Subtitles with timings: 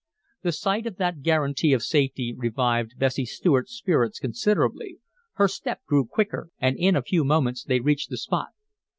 [0.41, 4.97] The sight of that guarantee of safety revived Bessie Stuart's spirits considerably;
[5.33, 8.47] her step grew quicker and in a few moments they reached the spot.